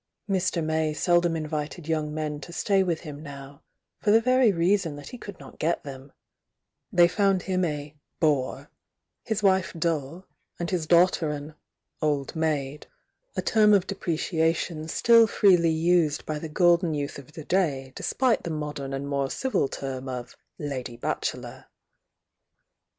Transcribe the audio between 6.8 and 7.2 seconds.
they